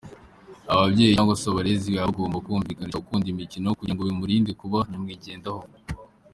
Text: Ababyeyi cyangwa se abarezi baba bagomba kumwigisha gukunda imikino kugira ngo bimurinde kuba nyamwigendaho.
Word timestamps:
Ababyeyi 0.73 1.15
cyangwa 1.15 1.37
se 1.41 1.45
abarezi 1.51 1.87
baba 1.91 2.07
bagomba 2.07 2.43
kumwigisha 2.45 2.99
gukunda 3.03 3.27
imikino 3.29 3.67
kugira 3.77 3.93
ngo 3.95 4.03
bimurinde 4.07 4.51
kuba 4.61 4.79
nyamwigendaho. 4.89 5.63